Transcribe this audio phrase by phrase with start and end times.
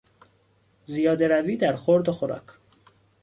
[0.85, 2.43] زیادهروی در خورد و خوراک